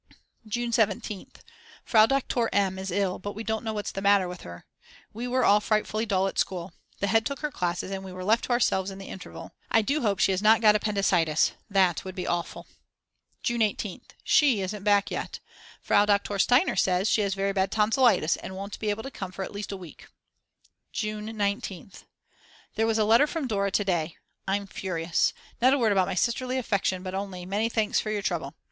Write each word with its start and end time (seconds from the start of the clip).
June 0.47 0.71
17th. 0.71 1.41
Frau 1.85 2.07
Doktor 2.07 2.49
M. 2.51 2.79
is 2.79 2.89
ill, 2.89 3.19
but 3.19 3.33
we 3.35 3.43
don't 3.43 3.63
know 3.63 3.73
what's 3.73 3.91
the 3.91 4.01
matter 4.01 4.27
with 4.27 4.41
her. 4.41 4.65
We 5.13 5.27
were 5.27 5.45
all 5.45 5.59
frightfuly 5.59 6.07
dull 6.07 6.27
at 6.27 6.39
school. 6.39 6.73
The 7.01 7.05
head 7.05 7.23
took 7.23 7.41
her 7.41 7.51
classes 7.51 7.91
and 7.91 8.03
we 8.03 8.11
were 8.11 8.23
left 8.23 8.45
to 8.45 8.49
ourselves 8.49 8.89
in 8.89 8.97
the 8.97 9.09
interval. 9.09 9.51
I 9.69 9.83
do 9.83 10.01
hope 10.01 10.17
she 10.17 10.31
has 10.31 10.41
not 10.41 10.59
got 10.59 10.75
appendicitis, 10.75 11.51
that 11.69 12.03
would 12.03 12.15
be 12.15 12.25
awful. 12.25 12.65
June 13.43 13.61
18th. 13.61 14.15
She 14.23 14.61
isn't 14.61 14.81
back 14.83 15.11
yet. 15.11 15.39
Frau 15.83 16.07
Doktor 16.07 16.39
Steiner 16.39 16.75
says 16.75 17.07
she 17.07 17.21
has 17.21 17.35
very 17.35 17.53
bad 17.53 17.69
tonsillitis 17.71 18.37
and 18.37 18.55
won't 18.55 18.79
be 18.79 18.89
able 18.89 19.03
to 19.03 19.11
come 19.11 19.31
for 19.31 19.43
at 19.43 19.53
least 19.53 19.71
a 19.71 19.77
week. 19.77 20.07
June 20.91 21.27
19th. 21.27 22.05
There 22.73 22.87
was 22.87 22.97
a 22.97 23.03
letter 23.05 23.27
from 23.27 23.45
Dora 23.47 23.69
to 23.69 23.83
day. 23.85 24.15
I'm 24.47 24.65
furious. 24.65 25.31
Not 25.61 25.75
a 25.75 25.77
word 25.77 25.91
about 25.91 26.07
my 26.07 26.15
sisterly 26.15 26.57
affection, 26.57 27.03
but 27.03 27.13
only: 27.13 27.45
"Many 27.45 27.69
thanks 27.69 27.99
for 27.99 28.09
your 28.09 28.23
trouble." 28.23 28.55